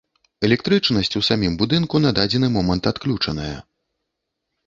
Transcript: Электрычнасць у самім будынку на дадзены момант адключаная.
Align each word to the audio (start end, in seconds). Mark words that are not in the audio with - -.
Электрычнасць 0.47 1.17
у 1.19 1.21
самім 1.27 1.53
будынку 1.61 1.95
на 2.05 2.11
дадзены 2.19 2.47
момант 2.57 2.83
адключаная. 2.93 3.53